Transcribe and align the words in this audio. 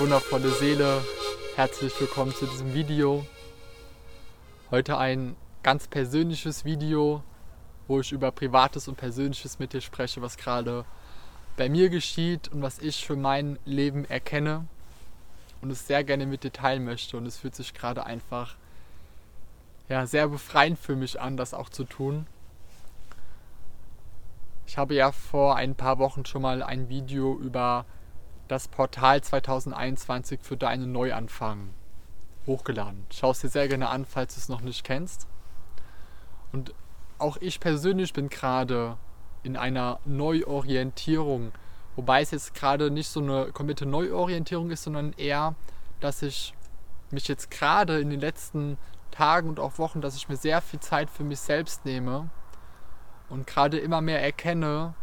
wundervolle 0.00 0.48
Seele, 0.52 1.02
herzlich 1.54 1.92
willkommen 2.00 2.34
zu 2.34 2.46
diesem 2.46 2.72
Video. 2.72 3.26
Heute 4.70 4.96
ein 4.96 5.36
ganz 5.62 5.86
persönliches 5.86 6.64
Video, 6.64 7.22
wo 7.86 8.00
ich 8.00 8.10
über 8.10 8.32
Privates 8.32 8.88
und 8.88 8.96
Persönliches 8.96 9.58
mit 9.58 9.74
dir 9.74 9.82
spreche, 9.82 10.22
was 10.22 10.38
gerade 10.38 10.86
bei 11.58 11.68
mir 11.68 11.90
geschieht 11.90 12.48
und 12.48 12.62
was 12.62 12.78
ich 12.78 13.04
für 13.04 13.16
mein 13.16 13.58
Leben 13.66 14.06
erkenne 14.06 14.66
und 15.60 15.70
es 15.70 15.86
sehr 15.86 16.04
gerne 16.04 16.24
mit 16.24 16.42
dir 16.42 16.52
teilen 16.52 16.86
möchte. 16.86 17.18
Und 17.18 17.26
es 17.26 17.36
fühlt 17.36 17.54
sich 17.54 17.74
gerade 17.74 18.06
einfach 18.06 18.56
ja, 19.90 20.06
sehr 20.06 20.28
befreiend 20.28 20.78
für 20.78 20.96
mich 20.96 21.20
an, 21.20 21.36
das 21.36 21.52
auch 21.52 21.68
zu 21.68 21.84
tun. 21.84 22.26
Ich 24.66 24.78
habe 24.78 24.94
ja 24.94 25.12
vor 25.12 25.56
ein 25.56 25.74
paar 25.74 25.98
Wochen 25.98 26.24
schon 26.24 26.40
mal 26.40 26.62
ein 26.62 26.88
Video 26.88 27.38
über 27.38 27.84
das 28.48 28.68
Portal 28.68 29.20
2021 29.22 30.40
für 30.42 30.56
deinen 30.56 30.92
Neuanfang 30.92 31.70
hochgeladen. 32.46 33.06
Schau 33.10 33.30
es 33.30 33.40
dir 33.40 33.48
sehr 33.48 33.68
gerne 33.68 33.88
an, 33.88 34.04
falls 34.04 34.34
du 34.34 34.40
es 34.40 34.48
noch 34.48 34.60
nicht 34.60 34.84
kennst. 34.84 35.26
Und 36.52 36.72
auch 37.18 37.36
ich 37.38 37.60
persönlich 37.60 38.12
bin 38.12 38.28
gerade 38.28 38.96
in 39.42 39.56
einer 39.56 40.00
Neuorientierung, 40.04 41.52
wobei 41.96 42.22
es 42.22 42.30
jetzt 42.30 42.54
gerade 42.54 42.90
nicht 42.90 43.08
so 43.08 43.20
eine 43.20 43.52
komplette 43.52 43.86
Neuorientierung 43.86 44.70
ist, 44.70 44.84
sondern 44.84 45.12
eher, 45.14 45.54
dass 46.00 46.22
ich 46.22 46.54
mich 47.10 47.28
jetzt 47.28 47.50
gerade 47.50 48.00
in 48.00 48.10
den 48.10 48.20
letzten 48.20 48.76
Tagen 49.10 49.48
und 49.48 49.60
auch 49.60 49.78
Wochen, 49.78 50.00
dass 50.00 50.16
ich 50.16 50.28
mir 50.28 50.36
sehr 50.36 50.60
viel 50.60 50.80
Zeit 50.80 51.10
für 51.10 51.24
mich 51.24 51.40
selbst 51.40 51.84
nehme 51.84 52.28
und 53.28 53.46
gerade 53.46 53.78
immer 53.78 54.00
mehr 54.00 54.22
erkenne, 54.22 54.94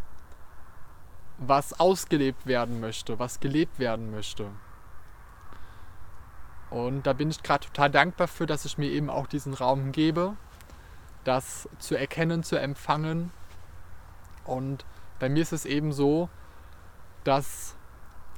was 1.37 1.79
ausgelebt 1.79 2.45
werden 2.45 2.79
möchte, 2.79 3.19
was 3.19 3.39
gelebt 3.39 3.79
werden 3.79 4.11
möchte. 4.11 4.47
Und 6.69 7.05
da 7.05 7.13
bin 7.13 7.29
ich 7.29 7.43
gerade 7.43 7.67
total 7.67 7.91
dankbar 7.91 8.27
für, 8.27 8.45
dass 8.45 8.65
ich 8.65 8.77
mir 8.77 8.89
eben 8.89 9.09
auch 9.09 9.27
diesen 9.27 9.53
Raum 9.53 9.91
gebe, 9.91 10.35
das 11.23 11.69
zu 11.79 11.95
erkennen, 11.95 12.43
zu 12.43 12.59
empfangen. 12.59 13.31
Und 14.45 14.85
bei 15.19 15.29
mir 15.29 15.43
ist 15.43 15.53
es 15.53 15.65
eben 15.65 15.93
so, 15.93 16.29
dass 17.23 17.75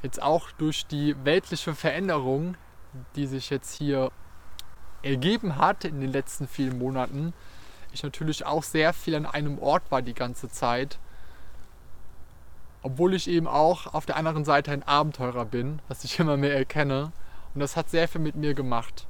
jetzt 0.03 0.21
auch 0.21 0.51
durch 0.51 0.85
die 0.85 1.15
weltliche 1.23 1.73
Veränderung, 1.73 2.57
die 3.15 3.25
sich 3.25 3.49
jetzt 3.49 3.73
hier 3.73 4.11
ergeben 5.01 5.57
hat 5.57 5.85
in 5.85 6.01
den 6.01 6.11
letzten 6.11 6.47
vielen 6.47 6.77
Monaten, 6.77 7.33
ich 7.93 8.03
natürlich 8.03 8.45
auch 8.45 8.63
sehr 8.63 8.91
viel 8.91 9.15
an 9.15 9.25
einem 9.25 9.59
Ort 9.59 9.89
war 9.91 10.01
die 10.01 10.13
ganze 10.13 10.49
Zeit 10.49 10.99
obwohl 12.85 13.15
ich 13.15 13.27
eben 13.27 13.47
auch 13.47 13.95
auf 13.95 14.05
der 14.05 14.15
anderen 14.15 14.45
Seite 14.45 14.71
ein 14.71 14.83
Abenteurer 14.83 15.45
bin, 15.45 15.81
was 15.87 16.03
ich 16.03 16.19
immer 16.19 16.37
mehr 16.37 16.55
erkenne. 16.55 17.11
Und 17.55 17.61
das 17.61 17.75
hat 17.75 17.89
sehr 17.89 18.07
viel 18.07 18.21
mit 18.21 18.35
mir 18.35 18.53
gemacht. 18.53 19.07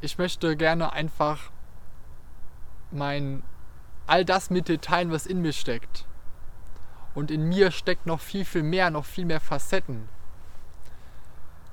Ich 0.00 0.16
möchte 0.16 0.56
gerne 0.56 0.92
einfach 0.92 1.50
mein 2.92 3.42
all 4.06 4.24
das 4.24 4.48
mit 4.48 4.68
dir 4.68 4.80
teilen, 4.80 5.10
was 5.10 5.26
in 5.26 5.42
mir 5.42 5.52
steckt. 5.52 6.04
Und 7.16 7.32
in 7.32 7.48
mir 7.48 7.72
steckt 7.72 8.06
noch 8.06 8.20
viel, 8.20 8.44
viel 8.44 8.62
mehr, 8.62 8.90
noch 8.90 9.04
viel 9.04 9.24
mehr 9.24 9.40
Facetten. 9.40 10.08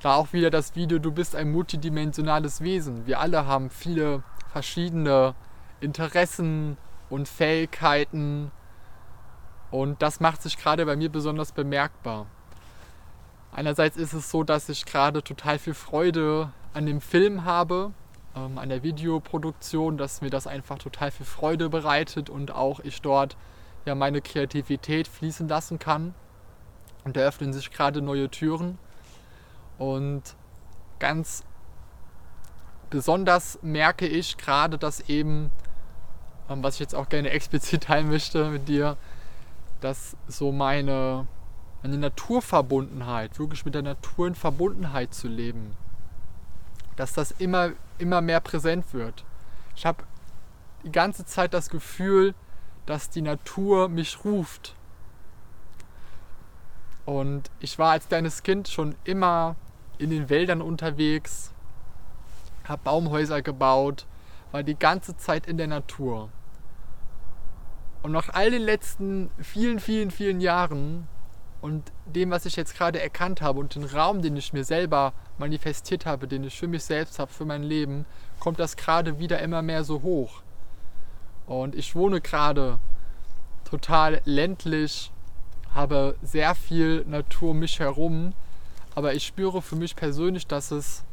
Da 0.01 0.16
auch 0.16 0.33
wieder 0.33 0.50
das 0.50 0.75
Video, 0.75 0.97
du 0.97 1.11
bist 1.11 1.35
ein 1.35 1.51
multidimensionales 1.51 2.61
Wesen. 2.61 3.05
Wir 3.05 3.19
alle 3.19 3.45
haben 3.45 3.69
viele 3.69 4.23
verschiedene 4.51 5.35
Interessen 5.81 6.77
und 7.11 7.27
Fähigkeiten 7.27 8.51
und 9.71 10.01
das 10.01 10.19
macht 10.19 10.41
sich 10.41 10.57
gerade 10.57 10.85
bei 10.85 10.95
mir 10.95 11.09
besonders 11.09 11.53
bemerkbar. 11.53 12.27
Einerseits 13.53 13.97
ist 13.97 14.13
es 14.13 14.29
so, 14.29 14.43
dass 14.43 14.69
ich 14.69 14.85
gerade 14.85 15.23
total 15.23 15.59
viel 15.59 15.73
Freude 15.73 16.51
an 16.73 16.85
dem 16.85 17.01
Film 17.01 17.43
habe, 17.43 17.91
ähm, 18.35 18.57
an 18.57 18.69
der 18.69 18.83
Videoproduktion, 18.83 19.97
dass 19.97 20.21
mir 20.21 20.29
das 20.29 20.47
einfach 20.47 20.77
total 20.77 21.11
viel 21.11 21.25
Freude 21.25 21.69
bereitet 21.69 22.29
und 22.29 22.51
auch 22.51 22.79
ich 22.81 23.01
dort 23.01 23.35
ja 23.85 23.95
meine 23.95 24.21
Kreativität 24.21 25.07
fließen 25.07 25.47
lassen 25.47 25.79
kann. 25.79 26.13
Und 27.03 27.17
da 27.17 27.21
öffnen 27.21 27.51
sich 27.51 27.71
gerade 27.71 28.01
neue 28.01 28.29
Türen. 28.29 28.77
Und 29.77 30.35
ganz 30.99 31.43
besonders 32.89 33.57
merke 33.63 34.05
ich 34.05 34.38
gerade, 34.38 34.77
dass 34.77 35.01
eben, 35.09 35.49
ähm, 36.49 36.63
was 36.63 36.75
ich 36.75 36.81
jetzt 36.81 36.95
auch 36.95 37.09
gerne 37.09 37.29
explizit 37.31 37.83
teilen 37.85 38.09
möchte 38.09 38.49
mit 38.49 38.67
dir, 38.67 38.97
dass 39.81 40.16
so 40.28 40.52
meine, 40.52 41.28
meine 41.84 41.97
Naturverbundenheit, 41.97 43.38
wirklich 43.40 43.66
mit 43.66 43.75
der 43.75 43.81
Natur 43.81 44.28
in 44.28 44.36
Verbundenheit 44.36 45.14
zu 45.14 45.28
leben, 45.28 45.75
dass 46.96 47.14
das 47.14 47.31
immer, 47.31 47.72
immer 47.97 48.22
mehr 48.22 48.40
präsent 48.40 48.94
wird. 48.94 49.25
Ich 49.75 49.86
habe 49.86 50.03
die 50.84 50.92
ganze 50.92 51.25
Zeit 51.25 51.53
das 51.53 51.69
Gefühl, 51.69 52.34
dass 52.86 53.09
die 53.09 53.22
Natur 53.22 53.90
mich 53.90 54.24
ruft. 54.24 54.75
Und 57.06 57.50
ich 57.59 57.78
war 57.80 57.92
als 57.92 58.08
kleines 58.08 58.44
Kind 58.44 58.68
schon 58.68 58.96
immer 59.03 59.56
in 59.98 60.09
den 60.09 60.30
Wäldern 60.30 60.62
unterwegs, 60.62 61.52
habe 62.63 62.81
Baumhäuser 62.84 63.42
gebaut, 63.42 64.06
war 64.52 64.63
die 64.63 64.78
ganze 64.78 65.18
Zeit 65.18 65.48
in 65.48 65.58
der 65.58 65.68
Natur. 65.68 66.30
Und 68.03 68.12
nach 68.12 68.29
all 68.29 68.50
den 68.50 68.63
letzten 68.63 69.29
vielen, 69.39 69.79
vielen, 69.79 70.12
vielen 70.12 70.41
Jahren 70.41 71.07
und 71.62 71.91
dem, 72.07 72.31
was 72.31 72.45
ich 72.45 72.56
jetzt 72.56 72.75
gerade 72.75 73.00
erkannt 73.00 73.41
habe 73.41 73.59
und 73.59 73.75
den 73.75 73.84
Raum, 73.84 74.22
den 74.22 74.35
ich 74.35 74.53
mir 74.53 74.63
selber 74.63 75.13
manifestiert 75.38 76.06
habe, 76.07 76.28
den 76.28 76.44
ich 76.44 76.57
für 76.57 76.67
mich 76.67 76.84
selbst 76.84 77.19
habe, 77.19 77.31
für 77.31 77.45
mein 77.45 77.62
Leben, 77.62 78.06
kommt 78.39 78.59
das 78.59 78.75
gerade 78.75 79.19
wieder 79.19 79.39
immer 79.39 79.62
mehr 79.62 79.84
so 79.84 80.01
hoch. 80.01 80.41
Und 81.45 81.75
ich 81.75 81.95
wohne 81.95 82.22
gerade 82.22 82.79
total 83.69 84.22
ländlich, 84.25 85.12
habe 85.75 86.16
sehr 86.23 86.56
viel 86.56 87.06
Natur 87.06 87.51
um 87.51 87.59
mich 87.59 87.79
herum, 87.79 88.33
aber 88.95 89.13
ich 89.13 89.25
spüre 89.25 89.62
für 89.62 89.75
mich 89.75 89.95
persönlich, 89.95 90.47
dass 90.47 90.72
es 90.72 91.03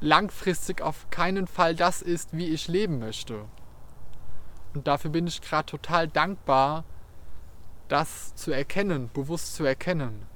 langfristig 0.00 0.80
auf 0.80 1.10
keinen 1.10 1.46
Fall 1.46 1.74
das 1.74 2.02
ist, 2.02 2.36
wie 2.36 2.46
ich 2.46 2.68
leben 2.68 2.98
möchte. 2.98 3.44
Und 4.74 4.86
dafür 4.86 5.10
bin 5.10 5.26
ich 5.26 5.40
gerade 5.40 5.66
total 5.66 6.08
dankbar, 6.08 6.84
das 7.88 8.34
zu 8.34 8.52
erkennen, 8.52 9.10
bewusst 9.12 9.54
zu 9.54 9.64
erkennen. 9.64 10.26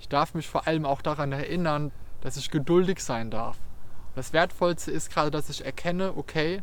Ich 0.00 0.08
darf 0.08 0.34
mich 0.34 0.48
vor 0.48 0.66
allem 0.66 0.84
auch 0.84 1.02
daran 1.02 1.32
erinnern, 1.32 1.92
dass 2.22 2.36
ich 2.36 2.50
geduldig 2.50 3.00
sein 3.00 3.30
darf. 3.30 3.58
Und 3.58 4.16
das 4.16 4.32
Wertvollste 4.32 4.90
ist 4.90 5.10
gerade, 5.10 5.30
dass 5.30 5.48
ich 5.48 5.64
erkenne, 5.64 6.16
okay, 6.16 6.62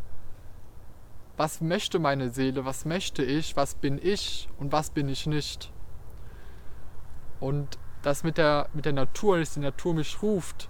was 1.38 1.62
möchte 1.62 2.00
meine 2.00 2.32
Seele, 2.32 2.66
was 2.66 2.84
möchte 2.84 3.24
ich, 3.24 3.56
was 3.56 3.76
bin 3.76 3.98
ich 4.02 4.50
und 4.58 4.72
was 4.72 4.90
bin 4.90 5.08
ich 5.08 5.26
nicht. 5.26 5.72
Und 7.40 7.78
das 8.02 8.24
mit 8.24 8.38
der, 8.38 8.68
mit 8.74 8.86
der 8.86 8.94
Natur, 8.94 9.40
dass 9.40 9.54
die 9.54 9.62
Natur 9.62 9.94
mich 9.94 10.22
ruft, 10.22 10.70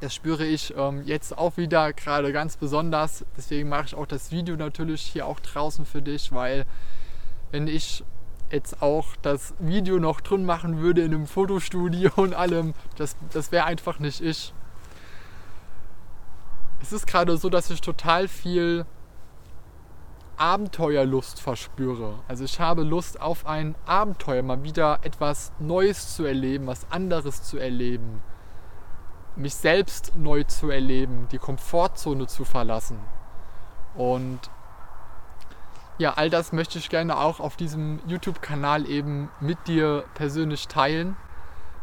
das 0.00 0.14
spüre 0.14 0.44
ich 0.44 0.74
ähm, 0.76 1.02
jetzt 1.04 1.36
auch 1.36 1.56
wieder 1.56 1.92
gerade 1.92 2.32
ganz 2.32 2.56
besonders. 2.56 3.24
Deswegen 3.36 3.68
mache 3.68 3.86
ich 3.86 3.94
auch 3.94 4.06
das 4.06 4.30
Video 4.30 4.56
natürlich 4.56 5.02
hier 5.02 5.26
auch 5.26 5.40
draußen 5.40 5.84
für 5.84 6.02
dich, 6.02 6.32
weil 6.32 6.66
wenn 7.50 7.66
ich 7.66 8.04
jetzt 8.50 8.80
auch 8.80 9.16
das 9.22 9.54
Video 9.58 9.98
noch 9.98 10.20
drin 10.20 10.44
machen 10.44 10.78
würde 10.78 11.02
in 11.02 11.14
einem 11.14 11.26
Fotostudio 11.26 12.10
und 12.16 12.34
allem, 12.34 12.74
das, 12.96 13.16
das 13.32 13.52
wäre 13.52 13.64
einfach 13.64 13.98
nicht 13.98 14.20
ich. 14.20 14.54
Es 16.80 16.92
ist 16.92 17.06
gerade 17.06 17.36
so, 17.36 17.50
dass 17.50 17.70
ich 17.70 17.80
total 17.80 18.28
viel 18.28 18.86
Abenteuerlust 20.36 21.40
verspüre. 21.40 22.20
Also 22.28 22.44
ich 22.44 22.60
habe 22.60 22.84
Lust 22.84 23.20
auf 23.20 23.46
ein 23.46 23.74
Abenteuer, 23.84 24.42
mal 24.44 24.62
wieder 24.62 25.00
etwas 25.02 25.50
Neues 25.58 26.14
zu 26.14 26.24
erleben, 26.24 26.68
was 26.68 26.88
anderes 26.92 27.42
zu 27.42 27.58
erleben 27.58 28.22
mich 29.38 29.54
selbst 29.54 30.16
neu 30.16 30.42
zu 30.44 30.68
erleben, 30.70 31.28
die 31.30 31.38
Komfortzone 31.38 32.26
zu 32.26 32.44
verlassen. 32.44 32.98
Und 33.94 34.40
ja, 35.98 36.14
all 36.14 36.30
das 36.30 36.52
möchte 36.52 36.78
ich 36.78 36.90
gerne 36.90 37.16
auch 37.18 37.40
auf 37.40 37.56
diesem 37.56 38.00
YouTube-Kanal 38.06 38.88
eben 38.88 39.30
mit 39.40 39.66
dir 39.66 40.04
persönlich 40.14 40.68
teilen. 40.68 41.16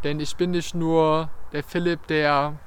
Denn 0.04 0.20
ich 0.20 0.36
bin 0.36 0.52
nicht 0.52 0.76
nur 0.76 1.30
der 1.52 1.64
Philipp, 1.64 2.08
der 2.08 2.60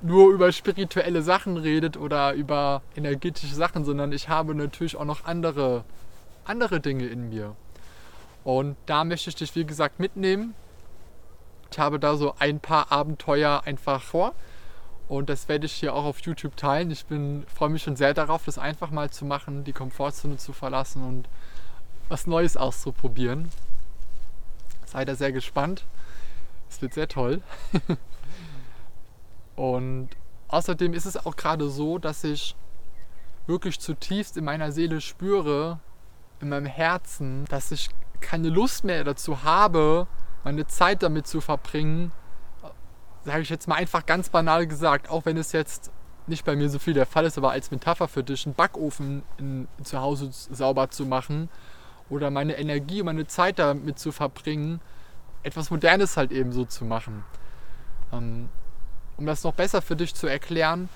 nur 0.00 0.32
über 0.32 0.52
spirituelle 0.52 1.22
Sachen 1.22 1.56
redet 1.56 1.96
oder 1.96 2.32
über 2.32 2.82
energetische 2.94 3.54
Sachen, 3.54 3.84
sondern 3.84 4.12
ich 4.12 4.28
habe 4.28 4.54
natürlich 4.54 4.96
auch 4.96 5.04
noch 5.04 5.24
andere, 5.24 5.84
andere 6.44 6.80
Dinge 6.80 7.06
in 7.06 7.28
mir. 7.28 7.56
Und 8.44 8.76
da 8.86 9.04
möchte 9.04 9.30
ich 9.30 9.36
dich, 9.36 9.54
wie 9.54 9.64
gesagt, 9.64 9.98
mitnehmen 9.98 10.54
ich 11.70 11.78
habe 11.78 11.98
da 11.98 12.16
so 12.16 12.34
ein 12.38 12.60
paar 12.60 12.90
Abenteuer 12.92 13.62
einfach 13.64 14.02
vor. 14.02 14.34
Und 15.08 15.30
das 15.30 15.48
werde 15.48 15.66
ich 15.66 15.72
hier 15.72 15.94
auch 15.94 16.04
auf 16.04 16.20
YouTube 16.20 16.56
teilen. 16.56 16.90
Ich 16.90 17.06
bin, 17.06 17.46
freue 17.54 17.70
mich 17.70 17.82
schon 17.82 17.96
sehr 17.96 18.12
darauf, 18.12 18.44
das 18.44 18.58
einfach 18.58 18.90
mal 18.90 19.10
zu 19.10 19.24
machen, 19.24 19.64
die 19.64 19.72
Komfortzone 19.72 20.36
zu 20.36 20.52
verlassen 20.52 21.02
und 21.02 21.28
was 22.08 22.26
Neues 22.26 22.56
auszuprobieren. 22.56 23.50
Seid 24.84 25.08
da 25.08 25.14
sehr 25.14 25.32
gespannt. 25.32 25.84
Es 26.70 26.80
wird 26.82 26.94
sehr 26.94 27.08
toll. 27.08 27.42
Und 29.56 30.10
außerdem 30.48 30.94
ist 30.94 31.04
es 31.04 31.16
auch 31.26 31.36
gerade 31.36 31.68
so, 31.68 31.98
dass 31.98 32.22
ich 32.24 32.54
wirklich 33.46 33.80
zutiefst 33.80 34.36
in 34.36 34.44
meiner 34.44 34.70
Seele 34.70 35.00
spüre, 35.00 35.80
in 36.40 36.50
meinem 36.50 36.66
Herzen, 36.66 37.44
dass 37.46 37.72
ich 37.72 37.88
keine 38.20 38.50
Lust 38.50 38.84
mehr 38.84 39.02
dazu 39.04 39.42
habe, 39.42 40.06
meine 40.48 40.66
Zeit 40.66 41.02
damit 41.02 41.26
zu 41.26 41.42
verbringen, 41.42 42.10
sage 43.24 43.42
ich 43.42 43.50
jetzt 43.50 43.68
mal 43.68 43.74
einfach 43.74 44.06
ganz 44.06 44.30
banal 44.30 44.66
gesagt, 44.66 45.10
auch 45.10 45.26
wenn 45.26 45.36
es 45.36 45.52
jetzt 45.52 45.90
nicht 46.26 46.46
bei 46.46 46.56
mir 46.56 46.70
so 46.70 46.78
viel 46.78 46.94
der 46.94 47.04
Fall 47.04 47.26
ist, 47.26 47.36
aber 47.36 47.50
als 47.50 47.70
Metapher 47.70 48.08
für 48.08 48.24
dich, 48.24 48.46
einen 48.46 48.54
Backofen 48.54 49.24
in, 49.36 49.68
zu 49.82 50.00
Hause 50.00 50.30
sauber 50.32 50.88
zu 50.88 51.04
machen 51.04 51.50
oder 52.08 52.30
meine 52.30 52.56
Energie 52.56 53.00
und 53.00 53.06
meine 53.06 53.26
Zeit 53.26 53.58
damit 53.58 53.98
zu 53.98 54.10
verbringen, 54.10 54.80
etwas 55.42 55.70
Modernes 55.70 56.16
halt 56.16 56.32
eben 56.32 56.52
so 56.52 56.64
zu 56.64 56.86
machen. 56.86 57.24
Ähm, 58.10 58.48
um 59.18 59.26
das 59.26 59.44
noch 59.44 59.52
besser 59.52 59.82
für 59.82 59.96
dich 59.96 60.14
zu 60.14 60.28
erklären, 60.28 60.88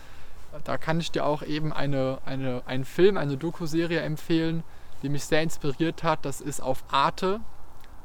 da 0.65 0.79
kann 0.79 0.99
ich 0.99 1.11
dir 1.11 1.27
auch 1.27 1.43
eben 1.43 1.75
eine, 1.75 2.21
eine, 2.25 2.63
einen 2.65 2.87
Film, 2.87 3.19
eine 3.19 3.37
Doku-Serie 3.37 4.01
empfehlen, 4.01 4.65
die 5.03 5.11
mich 5.11 5.25
sehr 5.25 5.43
inspiriert 5.43 6.03
hat. 6.03 6.25
Das 6.25 6.41
ist 6.41 6.63
auf 6.63 6.85
Arte, 6.91 7.41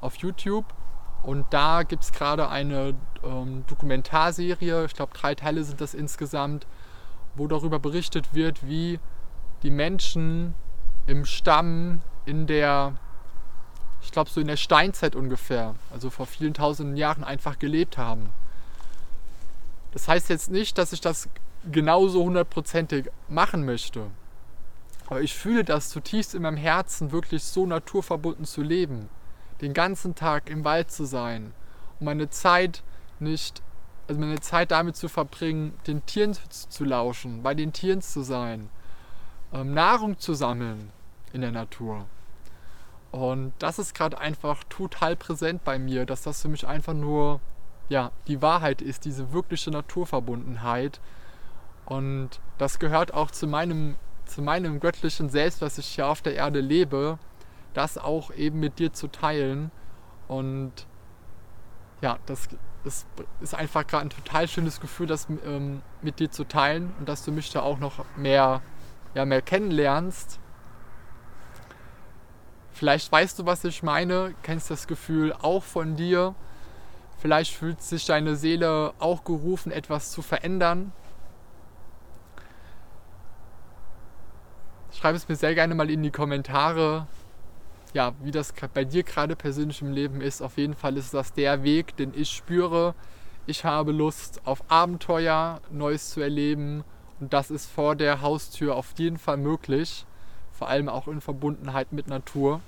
auf 0.01 0.15
YouTube. 0.15 0.65
Und 1.23 1.45
da 1.49 1.83
gibt 1.83 2.03
es 2.03 2.11
gerade 2.11 2.49
eine 2.49 2.93
ähm, 3.23 3.65
Dokumentarserie, 3.67 4.85
ich 4.85 4.93
glaube 4.93 5.13
drei 5.13 5.35
Teile 5.35 5.63
sind 5.63 5.81
das 5.81 5.93
insgesamt, 5.93 6.67
wo 7.35 7.47
darüber 7.47 7.79
berichtet 7.79 8.33
wird, 8.33 8.65
wie 8.67 8.99
die 9.63 9.71
Menschen 9.71 10.53
im 11.05 11.25
Stamm 11.25 12.01
in 12.25 12.47
der, 12.47 12.93
ich 14.01 14.11
glaube 14.11 14.29
so 14.29 14.39
in 14.39 14.47
der 14.47 14.57
Steinzeit 14.57 15.15
ungefähr, 15.15 15.75
also 15.91 16.09
vor 16.09 16.25
vielen 16.25 16.53
tausenden 16.53 16.97
Jahren 16.97 17.23
einfach 17.23 17.59
gelebt 17.59 17.97
haben. 17.97 18.29
Das 19.91 20.07
heißt 20.07 20.29
jetzt 20.29 20.51
nicht, 20.51 20.77
dass 20.77 20.93
ich 20.93 21.01
das 21.01 21.29
genauso 21.71 22.23
hundertprozentig 22.23 23.09
machen 23.27 23.65
möchte. 23.65 24.07
Aber 25.07 25.21
ich 25.21 25.33
fühle 25.33 25.63
das 25.63 25.89
zutiefst 25.89 26.35
in 26.35 26.41
meinem 26.41 26.57
Herzen, 26.57 27.11
wirklich 27.11 27.43
so 27.43 27.65
naturverbunden 27.65 28.45
zu 28.45 28.61
leben. 28.61 29.09
Den 29.61 29.73
ganzen 29.73 30.15
Tag 30.15 30.49
im 30.49 30.63
Wald 30.63 30.91
zu 30.91 31.05
sein 31.05 31.53
und 31.99 32.05
meine 32.05 32.29
Zeit 32.29 32.83
nicht, 33.19 33.61
also 34.07 34.19
meine 34.19 34.39
Zeit 34.39 34.71
damit 34.71 34.95
zu 34.95 35.09
verbringen, 35.09 35.73
den 35.87 36.05
Tieren 36.05 36.37
zu 36.49 36.85
lauschen, 36.85 37.43
bei 37.43 37.53
den 37.53 37.73
Tieren 37.73 38.01
zu 38.01 38.21
sein, 38.21 38.69
ähm, 39.53 39.73
Nahrung 39.73 40.19
zu 40.19 40.33
sammeln 40.33 40.91
in 41.33 41.41
der 41.41 41.51
Natur. 41.51 42.05
Und 43.11 43.53
das 43.59 43.79
ist 43.79 43.95
gerade 43.95 44.17
einfach 44.19 44.63
total 44.65 45.15
präsent 45.15 45.63
bei 45.63 45.79
mir, 45.79 46.05
dass 46.05 46.23
das 46.23 46.41
für 46.41 46.49
mich 46.49 46.67
einfach 46.67 46.93
nur 46.93 47.39
ja, 47.89 48.11
die 48.27 48.41
Wahrheit 48.41 48.81
ist, 48.81 49.05
diese 49.05 49.31
wirkliche 49.31 49.71
Naturverbundenheit. 49.71 50.99
Und 51.85 52.41
das 52.57 52.79
gehört 52.79 53.13
auch 53.13 53.31
zu 53.31 53.47
meinem, 53.47 53.95
zu 54.25 54.41
meinem 54.41 54.79
göttlichen 54.79 55.29
Selbst, 55.29 55.61
was 55.61 55.77
ich 55.77 55.85
hier 55.87 56.07
auf 56.07 56.21
der 56.21 56.35
Erde 56.35 56.59
lebe, 56.59 57.17
das 57.77 57.97
auch 57.97 58.31
eben 58.33 58.59
mit 58.59 58.79
dir 58.79 58.91
zu 58.93 59.07
teilen. 59.07 59.71
Und 60.27 60.73
ja, 62.01 62.17
das, 62.25 62.49
das 62.83 63.05
ist 63.39 63.55
einfach 63.55 63.87
gerade 63.87 64.07
ein 64.07 64.09
total 64.09 64.47
schönes 64.47 64.81
Gefühl, 64.81 65.07
das 65.07 65.27
ähm, 65.45 65.81
mit 66.01 66.19
dir 66.19 66.29
zu 66.31 66.43
teilen 66.43 66.93
und 66.99 67.07
dass 67.07 67.23
du 67.23 67.31
mich 67.31 67.51
da 67.51 67.61
auch 67.61 67.79
noch 67.79 68.03
mehr, 68.17 68.61
ja, 69.13 69.25
mehr 69.25 69.41
kennenlernst. 69.41 70.39
Vielleicht 72.73 73.11
weißt 73.11 73.39
du, 73.39 73.45
was 73.45 73.63
ich 73.63 73.81
meine, 73.81 74.35
kennst 74.43 74.69
das 74.69 74.87
Gefühl 74.87 75.33
auch 75.33 75.63
von 75.63 75.95
dir 75.95 76.35
Vielleicht 77.19 77.55
fühlt 77.55 77.81
sich 77.81 78.05
deine 78.05 78.35
Seele 78.35 78.93
auch 78.99 79.23
gerufen, 79.23 79.71
etwas 79.71 80.11
zu 80.11 80.21
verändern. 80.21 80.91
Schreib 84.93 85.15
es 85.15 85.27
mir 85.27 85.35
sehr 85.35 85.55
gerne 85.55 85.73
mal 85.73 85.89
in 85.89 86.03
die 86.03 86.11
Kommentare, 86.11 87.07
ja, 87.93 88.13
wie 88.21 88.31
das 88.31 88.53
bei 88.73 88.85
dir 88.85 89.03
gerade 89.03 89.35
persönlich 89.35 89.81
im 89.81 89.91
Leben 89.91 90.21
ist. 90.21 90.41
Auf 90.41 90.57
jeden 90.57 90.75
Fall 90.75 90.97
ist 90.97 91.13
das 91.13 91.33
der 91.33 91.63
Weg, 91.63 91.95
den 91.97 92.13
ich 92.15 92.29
spüre. 92.29 92.95
Ich 93.45 93.63
habe 93.65 93.91
Lust 93.91 94.41
auf 94.45 94.63
Abenteuer, 94.69 95.61
Neues 95.71 96.09
zu 96.09 96.21
erleben 96.21 96.83
und 97.19 97.33
das 97.33 97.49
ist 97.49 97.69
vor 97.69 97.95
der 97.95 98.21
Haustür 98.21 98.75
auf 98.75 98.93
jeden 98.97 99.17
Fall 99.17 99.37
möglich, 99.37 100.05
vor 100.51 100.67
allem 100.67 100.89
auch 100.89 101.07
in 101.07 101.21
Verbundenheit 101.21 101.93
mit 101.93 102.07
Natur 102.07 102.61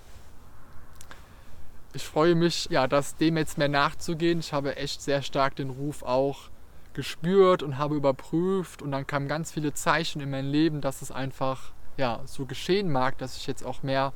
ich 1.94 2.04
freue 2.04 2.36
mich, 2.36 2.68
ja, 2.70 2.88
das 2.88 3.16
dem 3.16 3.38
jetzt 3.38 3.58
mehr 3.58 3.68
nachzugehen. 3.68 4.40
Ich 4.40 4.54
habe 4.54 4.76
echt 4.76 5.02
sehr 5.02 5.22
stark 5.22 5.56
den 5.56 5.70
Ruf 5.70 6.04
auch 6.04 6.50
gespürt 6.94 7.64
und 7.64 7.78
habe 7.78 7.96
überprüft 7.96 8.82
und 8.82 8.92
dann 8.92 9.08
kamen 9.08 9.28
ganz 9.28 9.52
viele 9.52 9.74
Zeichen 9.74 10.22
in 10.22 10.30
mein 10.30 10.46
Leben, 10.46 10.82
dass 10.82 11.02
es 11.02 11.12
einfach 11.12 11.72
ja, 11.98 12.22
so 12.26 12.46
geschehen 12.46 12.92
mag, 12.92 13.18
dass 13.18 13.38
ich 13.38 13.48
jetzt 13.48 13.66
auch 13.66 13.84
mehr 13.84 14.14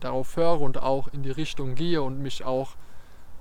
darauf 0.00 0.36
höre 0.36 0.60
und 0.60 0.82
auch 0.82 1.08
in 1.08 1.22
die 1.22 1.30
Richtung 1.30 1.74
gehe 1.74 2.02
und 2.02 2.20
mich 2.20 2.44
auch 2.44 2.76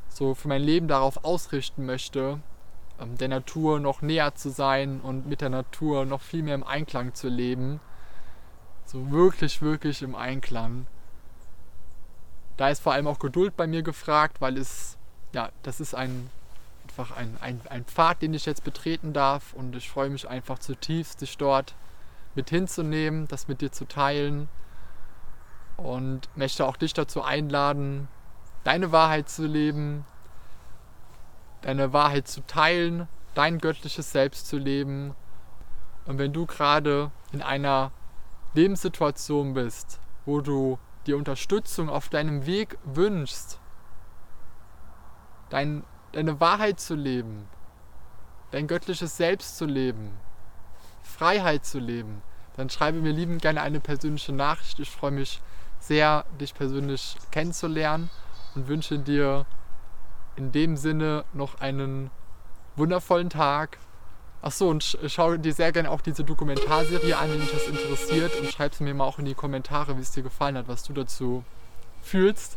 so 0.10 0.34
für 0.34 0.48
mein 0.48 0.62
Leben 0.62 0.88
darauf 0.88 1.24
ausrichten 1.24 1.86
möchte, 1.86 2.40
ähm, 3.00 3.18
der 3.18 3.28
Natur 3.28 3.80
noch 3.80 4.02
näher 4.02 4.36
zu 4.36 4.50
sein 4.50 5.02
und 5.02 5.28
mit 5.28 5.42
der 5.42 5.50
Natur 5.50 6.06
noch 6.06 6.22
viel 6.22 6.44
mehr 6.44 6.56
im 6.56 6.64
Einklang 6.64 7.14
zu 7.14 7.28
leben. 7.28 7.80
So 8.86 9.12
wirklich, 9.12 9.62
wirklich 9.62 10.02
im 10.02 10.16
Einklang. 10.16 10.88
Da 12.58 12.70
ist 12.70 12.82
vor 12.82 12.94
allem 12.94 13.08
auch 13.08 13.20
Geduld 13.20 13.58
bei 13.58 13.68
mir 13.68 13.84
gefragt, 13.84 14.40
weil 14.40 14.58
es, 14.58 14.98
ja, 15.34 15.50
das 15.64 15.82
ist 15.82 15.94
ein, 15.96 16.30
einfach 16.88 17.12
ein, 17.18 17.36
ein, 17.42 17.60
ein 17.70 17.84
Pfad, 17.84 18.22
den 18.22 18.34
ich 18.34 18.46
jetzt 18.46 18.64
betreten 18.64 19.12
darf. 19.12 19.54
Und 19.54 19.76
ich 19.76 19.90
freue 19.90 20.10
mich 20.10 20.30
einfach 20.30 20.60
zutiefst, 20.60 21.20
dich 21.22 21.38
dort 21.38 21.76
mit 22.36 22.50
hinzunehmen, 22.50 23.28
das 23.28 23.48
mit 23.48 23.62
dir 23.62 23.72
zu 23.72 23.86
teilen 23.86 24.48
und 25.78 26.30
möchte 26.36 26.66
auch 26.66 26.78
dich 26.78 26.94
dazu 26.94 27.22
einladen, 27.22 28.08
deine 28.64 28.92
Wahrheit 28.92 29.30
zu 29.30 29.46
leben, 29.46 30.06
deine 31.62 31.94
Wahrheit 31.94 32.28
zu 32.28 32.46
teilen, 32.46 33.08
dein 33.34 33.60
göttliches 33.60 34.12
Selbst 34.12 34.48
zu 34.48 34.58
leben. 34.58 35.16
Und 36.06 36.18
wenn 36.18 36.34
du 36.34 36.46
gerade 36.46 37.12
in 37.32 37.42
einer 37.42 37.92
Lebenssituation 38.54 39.54
bist, 39.54 40.00
wo 40.26 40.42
du 40.42 40.80
dir 41.06 41.18
Unterstützung 41.18 41.90
auf 41.90 42.10
deinem 42.10 42.46
Weg 42.46 42.78
wünschst, 42.84 43.60
dein, 45.50 45.84
deine 46.14 46.40
Wahrheit 46.40 46.80
zu 46.80 46.96
leben, 46.96 47.48
dein 48.52 48.68
göttliches 48.68 49.18
Selbst 49.18 49.58
zu 49.58 49.66
leben, 49.66 50.18
Freiheit 51.04 51.66
zu 51.66 51.80
leben, 51.80 52.22
dann 52.56 52.70
schreibe 52.70 53.00
mir 53.00 53.12
liebend 53.12 53.42
gerne 53.42 53.62
eine 53.62 53.80
persönliche 53.80 54.32
Nachricht. 54.32 54.80
Ich 54.80 54.90
freue 54.90 55.12
mich 55.12 55.42
sehr, 55.88 56.26
dich 56.40 56.54
persönlich 56.54 57.16
kennenzulernen 57.32 58.10
und 58.56 58.68
wünsche 58.68 59.00
dir 59.00 59.46
in 60.36 60.52
dem 60.52 60.78
Sinne 60.78 61.24
noch 61.34 61.60
einen 61.62 62.12
wundervollen 62.76 63.30
Tag 63.30 63.78
Achso, 64.46 64.70
und 64.70 65.00
schau 65.08 65.38
dir 65.38 65.54
sehr 65.54 65.72
gerne 65.72 65.90
auch 65.90 66.02
diese 66.02 66.24
Dokumentarserie 66.24 67.18
an, 67.18 67.32
wenn 67.32 67.40
dich 67.40 67.52
das 67.52 67.68
interessiert. 67.68 68.40
Und 68.40 68.52
schreib 68.52 68.74
es 68.74 68.80
mir 68.80 68.94
mal 68.94 69.04
auch 69.04 69.18
in 69.18 69.26
die 69.26 69.34
Kommentare, 69.34 69.98
wie 69.98 70.02
es 70.02 70.12
dir 70.12 70.22
gefallen 70.22 70.56
hat, 70.56 70.68
was 70.68 70.84
du 70.84 70.94
dazu 70.94 71.44
fühlst. 72.04 72.56